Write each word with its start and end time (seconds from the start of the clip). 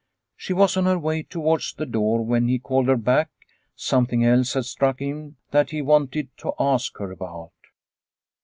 She 0.35 0.51
was 0.51 0.77
on 0.77 0.85
her 0.85 0.97
way 0.97 1.21
towards 1.21 1.75
the 1.75 1.85
door 1.85 2.23
when 2.25 2.47
he 2.47 2.57
called 2.57 2.87
her 2.87 2.97
back. 2.97 3.29
Something 3.75 4.25
else 4.25 4.55
had 4.55 4.65
struck 4.65 4.97
him 4.97 5.37
that 5.51 5.69
he 5.69 5.83
wanted 5.83 6.35
to 6.37 6.53
ask 6.59 6.97
her 6.97 7.11
about. 7.11 7.51